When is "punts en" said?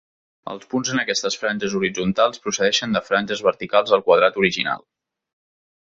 0.71-1.01